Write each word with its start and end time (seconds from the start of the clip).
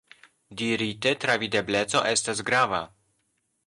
Dirite, 0.61 1.13
travidebleco 1.27 2.05
estas 2.17 2.45
grava. 2.51 2.85